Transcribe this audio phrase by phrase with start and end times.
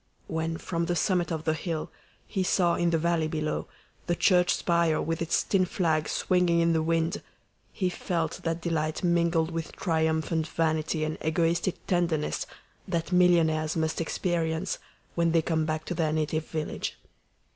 [0.25, 1.91] When, from the summit of the hill,
[2.25, 3.67] he saw in the valley below
[4.07, 7.21] the church spire with its tin flag swinging in the wind,
[7.71, 12.47] he felt that delight mingled with triumphant vanity and egoistic tenderness
[12.87, 14.79] that millionaires must experience
[15.13, 16.97] when they come back to their native village.